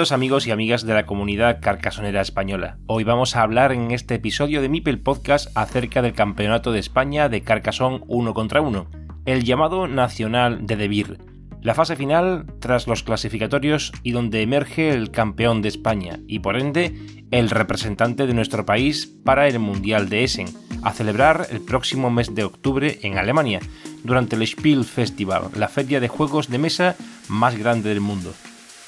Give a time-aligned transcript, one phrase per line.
[0.00, 2.78] Amigos y amigas de la comunidad carcasonera española.
[2.86, 7.28] Hoy vamos a hablar en este episodio de Mipel Podcast acerca del Campeonato de España
[7.28, 8.86] de Carcasón 1 contra 1,
[9.26, 11.18] el llamado Nacional de Debir.
[11.60, 16.56] La fase final tras los clasificatorios y donde emerge el campeón de España y por
[16.56, 16.94] ende
[17.30, 20.48] el representante de nuestro país para el Mundial de Essen,
[20.82, 23.60] a celebrar el próximo mes de octubre en Alemania,
[24.02, 26.96] durante el Spiel Festival, la feria de juegos de mesa
[27.28, 28.32] más grande del mundo.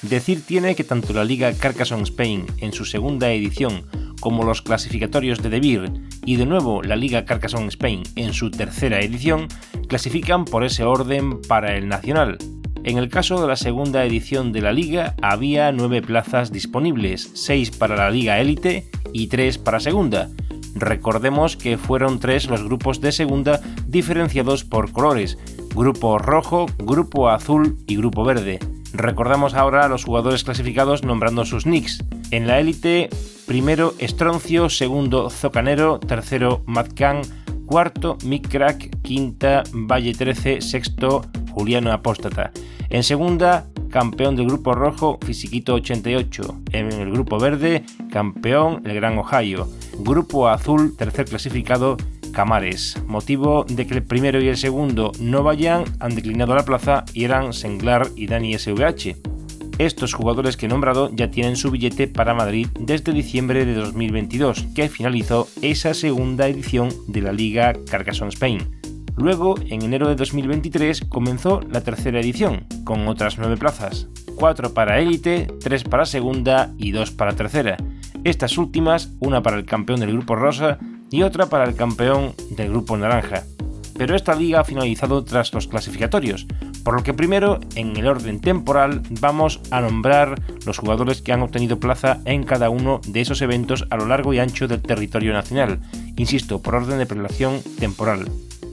[0.03, 3.85] Decir tiene que tanto la Liga Carcassonne Spain en su segunda edición
[4.19, 5.91] como los clasificatorios de Debir
[6.25, 9.47] y de nuevo la Liga Carcassonne Spain en su tercera edición
[9.87, 12.37] clasifican por ese orden para el nacional.
[12.83, 17.71] En el caso de la segunda edición de la liga había nueve plazas disponibles, seis
[17.71, 20.29] para la liga élite y tres para segunda.
[20.75, 25.37] Recordemos que fueron tres los grupos de segunda diferenciados por colores,
[25.73, 28.59] grupo rojo, grupo azul y grupo verde.
[28.93, 32.03] Recordamos ahora a los jugadores clasificados nombrando sus nicks.
[32.29, 33.09] En la élite,
[33.47, 37.21] primero Estroncio, segundo Zocanero, tercero Matcan,
[37.65, 42.51] cuarto Mick Crack, quinta Valle 13, sexto Juliano Apóstata.
[42.89, 46.61] En segunda, campeón del grupo rojo, Fisiquito 88.
[46.71, 49.67] En el grupo verde, campeón el Gran Ohio.
[49.99, 51.97] Grupo azul, tercer clasificado,
[52.33, 53.01] Camares.
[53.07, 57.23] Motivo de que el primero y el segundo no vayan han declinado la plaza y
[57.23, 59.15] eran Senglar y Dani SVH.
[59.77, 64.67] Estos jugadores que he nombrado ya tienen su billete para Madrid desde diciembre de 2022,
[64.75, 68.81] que finalizó esa segunda edición de la Liga Carcassonne Spain.
[69.15, 74.99] Luego, en enero de 2023, comenzó la tercera edición, con otras nueve plazas, cuatro para
[74.99, 77.77] élite, tres para segunda y dos para tercera.
[78.23, 80.79] Estas últimas, una para el campeón del grupo rosa
[81.13, 83.43] y otra para el campeón del grupo naranja.
[83.95, 86.47] Pero esta liga ha finalizado tras los clasificatorios,
[86.83, 91.43] por lo que primero, en el orden temporal, vamos a nombrar los jugadores que han
[91.43, 95.33] obtenido plaza en cada uno de esos eventos a lo largo y ancho del territorio
[95.33, 95.81] nacional,
[96.15, 98.27] insisto, por orden de prelación temporal.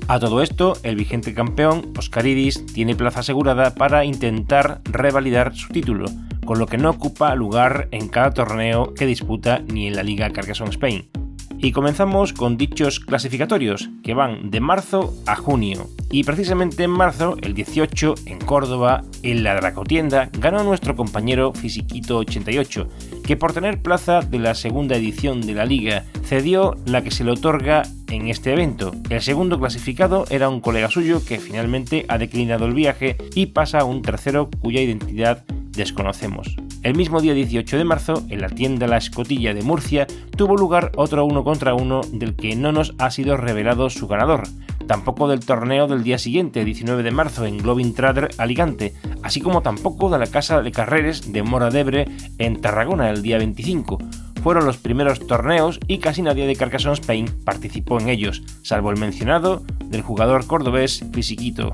[0.09, 6.07] A todo esto, el vigente campeón, Oscaridis, tiene plaza asegurada para intentar revalidar su título,
[6.47, 10.31] con lo que no ocupa lugar en cada torneo que disputa ni en la Liga
[10.31, 11.19] Carcassonne Spain.
[11.62, 15.88] Y comenzamos con dichos clasificatorios, que van de marzo a junio.
[16.10, 22.88] Y precisamente en marzo, el 18, en Córdoba, en la Dracotienda, ganó nuestro compañero Fisiquito88,
[23.22, 27.25] que por tener plaza de la segunda edición de la liga, cedió la que se
[27.25, 28.92] le otorga en este evento.
[29.10, 33.81] El segundo clasificado era un colega suyo que finalmente ha declinado el viaje y pasa
[33.81, 36.56] a un tercero cuya identidad desconocemos.
[36.82, 40.92] El mismo día 18 de marzo, en la tienda La Escotilla de Murcia, tuvo lugar
[40.96, 44.44] otro uno contra uno del que no nos ha sido revelado su ganador.
[44.86, 49.60] Tampoco del torneo del día siguiente, 19 de marzo, en Globin Trader Alicante, así como
[49.60, 52.06] tampoco de la Casa de Carreres de Mora d'Ebre
[52.38, 53.98] en Tarragona el día 25.
[54.42, 58.98] Fueron los primeros torneos y casi nadie de Carcassonne Spain participó en ellos, salvo el
[58.98, 61.72] mencionado del jugador cordobés Fisiquito.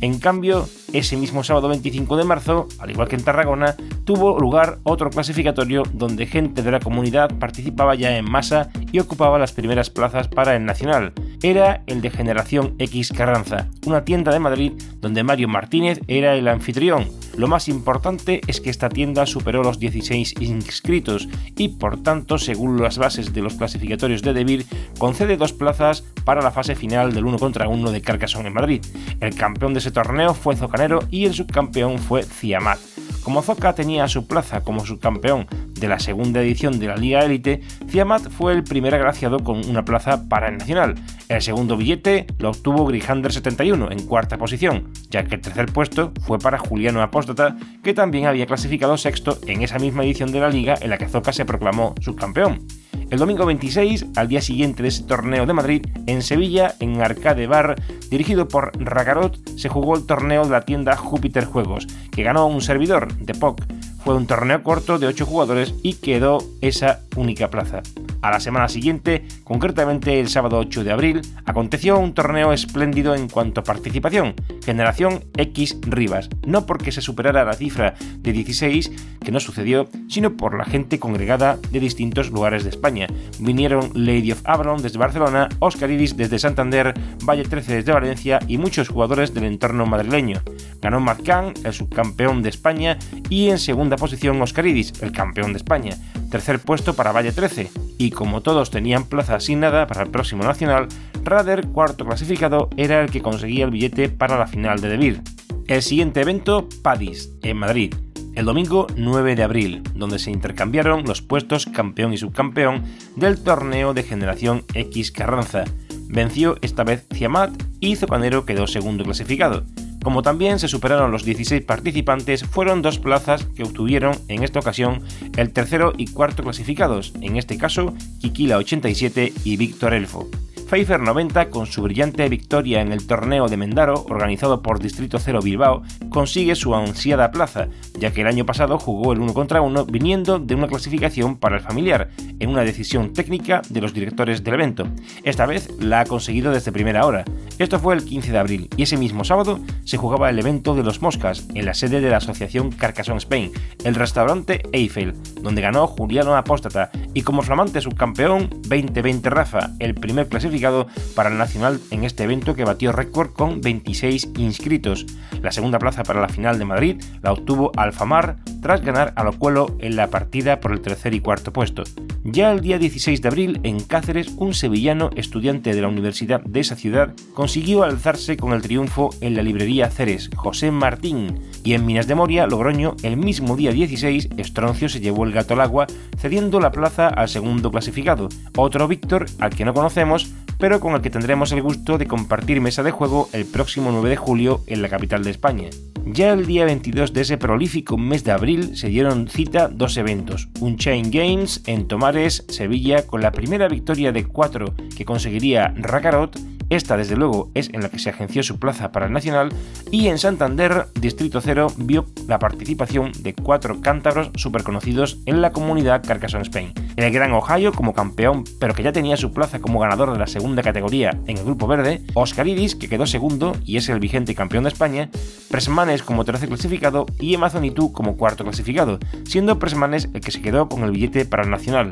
[0.00, 4.78] En cambio, ese mismo sábado 25 de marzo, al igual que en Tarragona, tuvo lugar
[4.84, 9.90] otro clasificatorio donde gente de la comunidad participaba ya en masa y ocupaba las primeras
[9.90, 11.12] plazas para el Nacional.
[11.42, 16.48] Era el de Generación X Carranza, una tienda de Madrid donde Mario Martínez era el
[16.48, 17.06] anfitrión.
[17.36, 22.82] Lo más importante es que esta tienda superó los 16 inscritos y por tanto, según
[22.82, 24.66] las bases de los clasificatorios de Debir,
[24.98, 28.84] concede dos plazas para la fase final del 1 contra 1 de Carcassonne en Madrid.
[29.20, 32.78] El campeón de ese torneo fue Zocanero y el subcampeón fue Ciamat.
[33.22, 37.60] Como Zoca tenía su plaza como subcampeón de la segunda edición de la Liga Élite,
[37.88, 40.94] Ciamat fue el agraciado con una plaza para el Nacional.
[41.28, 46.12] El segundo billete lo obtuvo Grijander 71 en cuarta posición, ya que el tercer puesto
[46.22, 50.48] fue para Juliano Apóstata, que también había clasificado sexto en esa misma edición de la
[50.48, 52.66] liga en la que Zoca se proclamó subcampeón.
[53.10, 57.46] El domingo 26, al día siguiente de ese torneo de Madrid, en Sevilla, en Arcade
[57.46, 57.76] Bar,
[58.10, 62.60] dirigido por Ragarot, se jugó el torneo de la tienda Júpiter Juegos, que ganó un
[62.60, 63.64] servidor de POC.
[64.04, 67.82] Fue un torneo corto de 8 jugadores y quedó esa única plaza.
[68.20, 73.28] A la semana siguiente, concretamente el sábado 8 de abril, aconteció un torneo espléndido en
[73.28, 74.34] cuanto a participación,
[74.64, 78.90] Generación X Rivas, no porque se superara la cifra de 16,
[79.24, 83.06] que no sucedió, sino por la gente congregada de distintos lugares de España.
[83.38, 86.94] Vinieron Lady of Avalon desde Barcelona, Oscar Iris desde Santander,
[87.24, 90.42] Valle 13 desde Valencia y muchos jugadores del entorno madrileño.
[90.82, 92.98] Ganó Marcán, el subcampeón de España,
[93.30, 95.96] y en segunda posición Oscar Iris, el campeón de España.
[96.30, 100.88] Tercer puesto para Valle 13, y como todos tenían plaza asignada para el próximo nacional,
[101.24, 105.22] Rader, cuarto clasificado, era el que conseguía el billete para la final de Debir.
[105.66, 107.94] El siguiente evento, Padis, en Madrid,
[108.34, 112.84] el domingo 9 de abril, donde se intercambiaron los puestos campeón y subcampeón
[113.16, 115.64] del torneo de generación X Carranza.
[116.08, 119.64] Venció esta vez Ciamat y Zocanero quedó segundo clasificado.
[120.02, 125.02] Como también se superaron los 16 participantes, fueron dos plazas que obtuvieron en esta ocasión
[125.36, 130.28] el tercero y cuarto clasificados, en este caso Kikila 87 y Víctor Elfo.
[130.68, 135.40] Pfeiffer 90, con su brillante victoria en el torneo de Mendaro, organizado por Distrito 0
[135.42, 137.68] Bilbao, consigue su ansiada plaza,
[137.98, 141.56] ya que el año pasado jugó el 1 contra 1 viniendo de una clasificación para
[141.56, 144.86] el familiar, en una decisión técnica de los directores del evento.
[145.22, 147.24] Esta vez la ha conseguido desde primera hora.
[147.58, 150.84] Esto fue el 15 de abril y ese mismo sábado se jugaba el evento de
[150.84, 153.50] los Moscas en la sede de la asociación Carcassonne Spain,
[153.84, 160.28] el restaurante Eiffel, donde ganó Juliano Apóstata y como flamante subcampeón 2020 Rafa, el primer
[160.28, 165.04] clasificado para el Nacional en este evento que batió récord con 26 inscritos.
[165.42, 169.76] La segunda plaza para la final de Madrid la obtuvo Alfamar tras ganar a Locuelo
[169.80, 171.82] en la partida por el tercer y cuarto puesto.
[172.30, 176.60] Ya el día 16 de abril, en Cáceres, un sevillano estudiante de la universidad de
[176.60, 181.86] esa ciudad consiguió alzarse con el triunfo en la librería Ceres, José Martín, y en
[181.86, 185.86] Minas de Moria, Logroño, el mismo día 16, Estroncio se llevó el gato al agua,
[186.18, 191.00] cediendo la plaza al segundo clasificado, otro Víctor al que no conocemos, pero con el
[191.00, 194.82] que tendremos el gusto de compartir mesa de juego el próximo 9 de julio en
[194.82, 195.70] la capital de España.
[196.04, 200.48] Ya el día 22 de ese prolífico mes de abril se dieron cita dos eventos,
[200.60, 206.38] un Chain Games en Tomares, Sevilla, con la primera victoria de cuatro que conseguiría Rakarot
[206.70, 209.50] esta, desde luego, es en la que se agenció su plaza para el Nacional
[209.90, 216.02] y en Santander, Distrito 0 vio la participación de cuatro cántabros superconocidos en la comunidad
[216.06, 216.72] Carcassonne Spain.
[216.96, 220.26] El Gran Ohio como campeón, pero que ya tenía su plaza como ganador de la
[220.26, 224.64] segunda categoría en el Grupo Verde, Oscaridis, que quedó segundo y es el vigente campeón
[224.64, 225.08] de España,
[225.50, 230.68] Presmanes como tercer clasificado y Amazonitu como cuarto clasificado, siendo Presmanes el que se quedó
[230.68, 231.90] con el billete para el Nacional.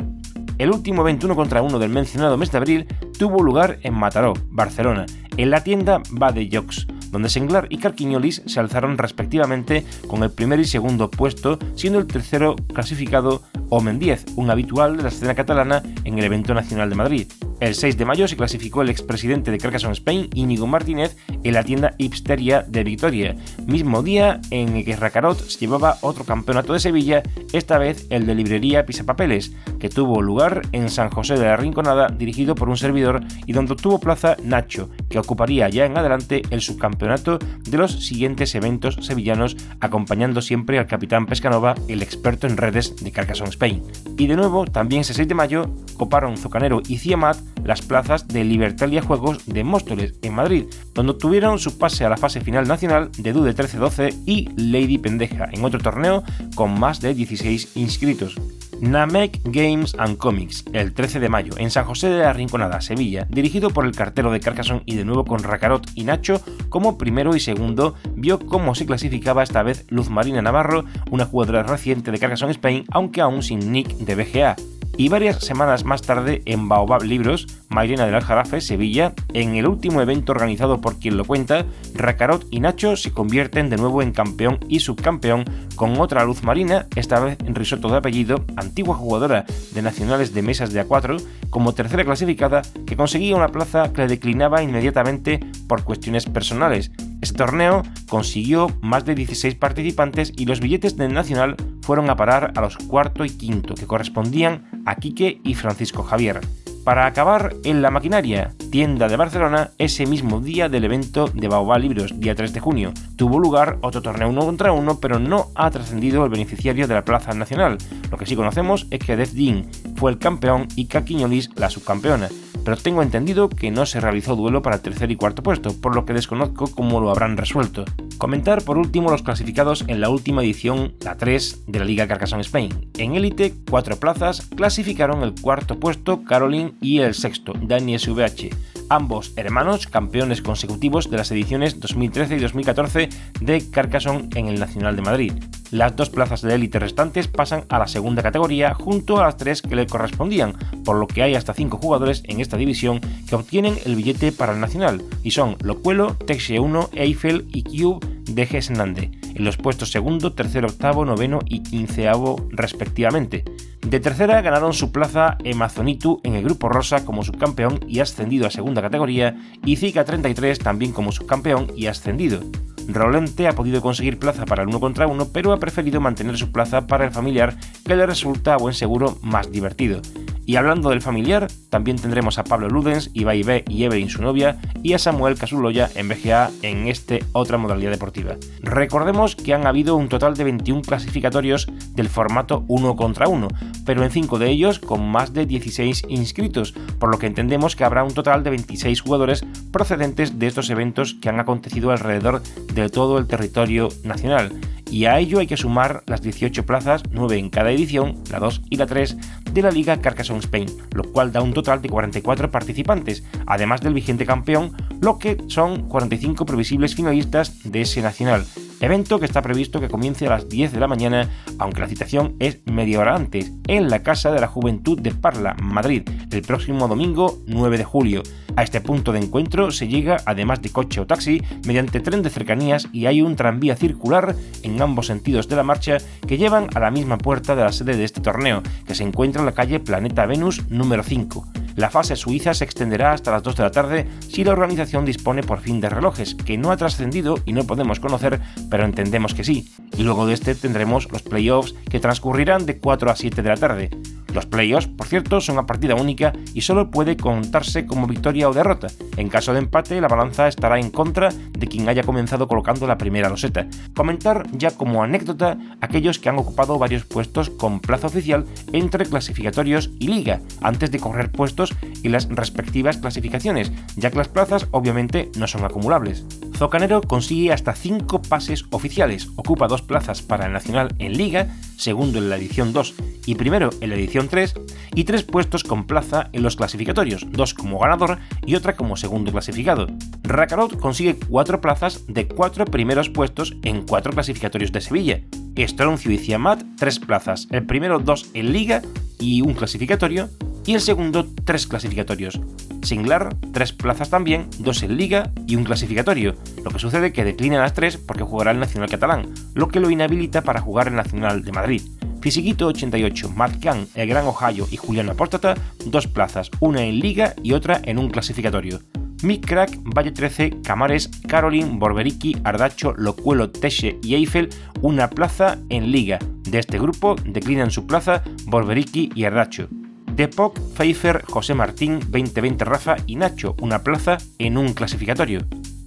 [0.58, 2.86] El último 21 contra 1 del mencionado mes de abril
[3.18, 8.60] tuvo lugar en Mataró, Barcelona, en la tienda Bade Jocs, donde Senglar y Carquiñolis se
[8.60, 14.50] alzaron respectivamente con el primer y segundo puesto, siendo el tercero clasificado Omen 10, un
[14.50, 17.26] habitual de la escena catalana en el evento nacional de Madrid.
[17.58, 21.64] El 6 de mayo se clasificó el expresidente de Carcassonne Spain, Íñigo Martínez, en la
[21.64, 23.34] tienda Hipsteria de Victoria,
[23.66, 27.22] mismo día en el que Racarot llevaba otro campeonato de Sevilla,
[27.54, 32.08] esta vez el de librería Pisapapeles, que tuvo lugar en San José de la Rinconada,
[32.08, 37.38] dirigido por un servidor y donde tuvo plaza Nacho, ocuparía ya en adelante el subcampeonato
[37.38, 43.12] de los siguientes eventos sevillanos, acompañando siempre al capitán Pescanova, el experto en redes de
[43.12, 43.82] Carcassonne Spain.
[44.16, 48.44] Y de nuevo, también ese 6 de mayo, coparon Zocanero y Ciamat las plazas de
[48.44, 53.10] Libertalia Juegos de Móstoles, en Madrid, donde obtuvieron su pase a la fase final nacional
[53.18, 56.22] de Dude 13-12 y Lady Pendeja, en otro torneo
[56.54, 58.36] con más de 16 inscritos.
[58.80, 63.26] Namek Games and Comics, el 13 de mayo, en San José de la Rinconada, Sevilla,
[63.30, 67.34] dirigido por el cartero de Carcassonne y de nuevo con Racarot y Nacho como primero
[67.34, 72.18] y segundo, vio cómo se clasificaba esta vez Luz Marina Navarro, una jugadora reciente de
[72.18, 74.56] Carcassonne Spain, aunque aún sin nick de BGA
[74.96, 80.00] y varias semanas más tarde en Baobab Libros, Mairena del Aljarafe, Sevilla, en el último
[80.00, 84.58] evento organizado por quien lo cuenta, Racarot y Nacho se convierten de nuevo en campeón
[84.68, 89.82] y subcampeón con otra luz marina, esta vez en risotto de apellido, antigua jugadora de
[89.82, 94.62] nacionales de mesas de A4, como tercera clasificada que conseguía una plaza que le declinaba
[94.62, 96.90] inmediatamente por cuestiones personales.
[97.20, 102.52] Este torneo consiguió más de 16 participantes y los billetes del Nacional fueron a parar
[102.56, 106.40] a los cuarto y quinto, que correspondían a Quique y Francisco Javier.
[106.82, 111.78] Para acabar, en la maquinaria, tienda de Barcelona, ese mismo día del evento de Baobá
[111.78, 115.70] Libros, día 3 de junio, tuvo lugar otro torneo uno contra uno, pero no ha
[115.70, 117.78] trascendido el beneficiario de la Plaza Nacional.
[118.10, 122.28] Lo que sí conocemos es que Death Dean fue el campeón y Kakiñolis la subcampeona
[122.66, 125.94] pero tengo entendido que no se realizó duelo para el tercer y cuarto puesto, por
[125.94, 127.84] lo que desconozco cómo lo habrán resuelto.
[128.18, 132.42] Comentar por último los clasificados en la última edición, la 3, de la Liga Carcassonne
[132.42, 132.90] Spain.
[132.96, 139.32] En élite, cuatro plazas, clasificaron el cuarto puesto Caroline y el sexto, Dani SVH ambos
[139.36, 143.08] hermanos campeones consecutivos de las ediciones 2013 y 2014
[143.40, 145.32] de Carcassonne en el Nacional de Madrid.
[145.70, 149.62] Las dos plazas de élite restantes pasan a la segunda categoría junto a las tres
[149.62, 153.76] que le correspondían, por lo que hay hasta cinco jugadores en esta división que obtienen
[153.84, 159.10] el billete para el Nacional, y son Locuelo, Texie 1, Eiffel y Cube de Gesnande,
[159.34, 163.44] en los puestos segundo, tercero, octavo, noveno y quinceavo respectivamente.
[163.86, 168.50] De tercera ganaron su plaza Emazonitu en el grupo rosa como subcampeón y ascendido a
[168.50, 172.40] segunda categoría, y Zika 33 también como subcampeón y ascendido.
[172.88, 176.52] Rolente ha podido conseguir plaza para el uno contra uno, pero ha preferido mantener su
[176.52, 180.00] plaza para el familiar, que le resulta a buen seguro más divertido.
[180.46, 184.58] Y hablando del familiar, también tendremos a Pablo Ludens, Ibai B y Evelyn su novia,
[184.84, 188.36] y a Samuel Casuloya en BGA en este otra modalidad deportiva.
[188.60, 193.48] Recordemos que han habido un total de 21 clasificatorios del formato 1 contra 1,
[193.84, 197.82] pero en 5 de ellos con más de 16 inscritos, por lo que entendemos que
[197.82, 202.40] habrá un total de 26 jugadores procedentes de estos eventos que han acontecido alrededor
[202.72, 204.52] de todo el territorio nacional
[204.90, 208.62] y a ello hay que sumar las 18 plazas, 9 en cada edición, la 2
[208.70, 209.16] y la 3,
[209.52, 213.94] de la Liga Carcassonne Spain, lo cual da un total de 44 participantes, además del
[213.94, 218.44] vigente campeón, lo que son 45 previsibles finalistas de ese nacional,
[218.80, 221.28] evento que está previsto que comience a las 10 de la mañana,
[221.58, 225.56] aunque la citación es media hora antes, en la Casa de la Juventud de Parla,
[225.62, 228.22] Madrid, el próximo domingo 9 de julio.
[228.56, 232.30] A este punto de encuentro se llega, además de coche o taxi, mediante tren de
[232.30, 236.80] cercanías y hay un tranvía circular en ambos sentidos de la marcha que llevan a
[236.80, 239.80] la misma puerta de la sede de este torneo, que se encuentra en la calle
[239.80, 241.65] Planeta Venus número 5.
[241.76, 245.42] La fase suiza se extenderá hasta las 2 de la tarde si la organización dispone
[245.42, 248.40] por fin de relojes, que no ha trascendido y no podemos conocer,
[248.70, 249.68] pero entendemos que sí.
[249.98, 253.56] Y luego de este tendremos los playoffs que transcurrirán de 4 a 7 de la
[253.56, 253.90] tarde.
[254.36, 258.52] Los playoffs, por cierto, son a partida única y solo puede contarse como victoria o
[258.52, 258.88] derrota.
[259.16, 262.98] En caso de empate, la balanza estará en contra de quien haya comenzado colocando la
[262.98, 263.66] primera loseta.
[263.94, 269.88] Comentar ya como anécdota aquellos que han ocupado varios puestos con plaza oficial entre clasificatorios
[269.98, 275.30] y liga, antes de correr puestos y las respectivas clasificaciones, ya que las plazas obviamente
[275.38, 276.26] no son acumulables.
[276.56, 282.18] Zocanero consigue hasta 5 pases oficiales, ocupa dos plazas para el Nacional en Liga, segundo
[282.18, 282.94] en la edición 2
[283.26, 284.54] y primero en la edición 3,
[284.94, 289.30] y tres puestos con plaza en los clasificatorios, dos como ganador y otra como segundo
[289.30, 289.86] clasificado.
[290.22, 295.20] Rakarot consigue cuatro plazas de cuatro primeros puestos en cuatro clasificatorios de Sevilla.
[295.56, 298.80] Estroncio y Ciamat, tres plazas, el primero dos en Liga
[299.18, 300.30] y un clasificatorio,
[300.64, 302.40] y el segundo tres clasificatorios.
[302.86, 307.58] Singlar, tres plazas también, dos en liga y un clasificatorio, lo que sucede que declina
[307.58, 311.42] las tres porque jugará el Nacional Catalán, lo que lo inhabilita para jugar el Nacional
[311.42, 311.82] de Madrid.
[312.20, 317.34] Fisiquito 88, Matt Khan, El Gran Ohio y Juliano Apóstata, dos plazas, una en liga
[317.42, 318.78] y otra en un clasificatorio.
[319.24, 324.50] Mick Crack, Valle 13, Camares, Caroline, Borberiki, Ardacho, Locuelo, Teche y Eiffel,
[324.80, 326.20] una plaza en liga.
[326.42, 329.68] De este grupo declinan su plaza Borberiki y Ardacho.
[330.16, 335.40] Depok, Pfeiffer, José Martín, 2020 Rafa y Nacho, una plaza en un clasificatorio.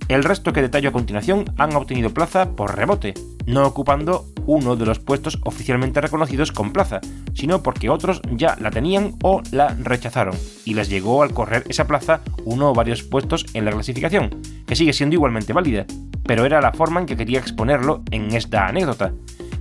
[0.07, 3.15] El resto que detallo a continuación han obtenido plaza por rebote,
[3.47, 7.01] no ocupando uno de los puestos oficialmente reconocidos con plaza,
[7.33, 11.87] sino porque otros ya la tenían o la rechazaron, y les llegó al correr esa
[11.87, 14.29] plaza uno o varios puestos en la clasificación,
[14.67, 15.87] que sigue siendo igualmente válida,
[16.27, 19.11] pero era la forma en que quería exponerlo en esta anécdota.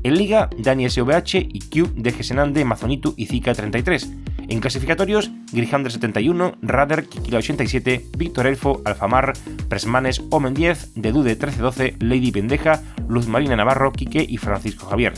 [0.03, 4.11] En Liga, Dani SVH y Q de Gesenande, Mazonitu y Zika 33,
[4.49, 9.33] en clasificatorios, Grijander 71, Radar, Kikila 87, Víctor Elfo, Alfamar,
[9.69, 15.14] Presmanes, Omen 10, Dedude 1312, Lady Pendeja, Luz Marina Navarro, Quique y Francisco Javier.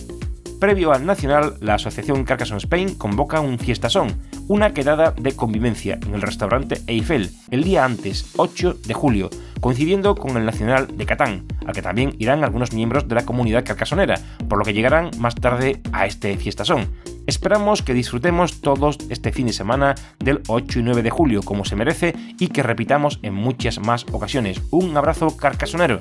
[0.61, 6.15] Previo al Nacional, la Asociación Carcassonne Spain convoca un fiestasón, una quedada de convivencia en
[6.15, 11.47] el restaurante Eiffel, el día antes, 8 de julio, coincidiendo con el Nacional de Catán,
[11.65, 15.35] al que también irán algunos miembros de la comunidad carcasonera, por lo que llegarán más
[15.35, 16.89] tarde a este fiestasón.
[17.31, 21.65] Esperamos que disfrutemos todos este fin de semana del 8 y 9 de julio como
[21.65, 24.61] se merece y que repitamos en muchas más ocasiones.
[24.73, 26.01] Un abrazo carcasonero.